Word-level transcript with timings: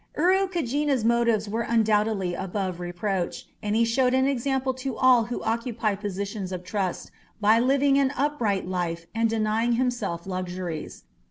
Urukagina's 0.17 1.05
motives 1.05 1.47
were 1.47 1.61
undoubtedly 1.61 2.33
above 2.33 2.79
reproach, 2.79 3.45
and 3.61 3.75
he 3.75 3.85
showed 3.85 4.15
an 4.15 4.25
example 4.25 4.73
to 4.73 4.97
all 4.97 5.25
who 5.25 5.43
occupied 5.43 6.01
positions 6.01 6.51
of 6.51 6.63
trust 6.63 7.11
by 7.39 7.59
living 7.59 7.99
an 7.99 8.11
upright 8.17 8.67
life 8.67 9.05
and 9.13 9.29
denying 9.29 9.73
himself 9.73 10.25
luxuries. 10.25 11.03